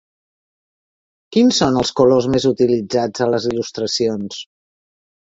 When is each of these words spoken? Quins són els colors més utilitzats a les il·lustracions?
Quins 1.37 1.59
són 1.61 1.77
els 1.83 1.93
colors 2.01 2.31
més 2.37 2.49
utilitzats 2.55 3.27
a 3.27 3.31
les 3.37 3.49
il·lustracions? 3.55 4.45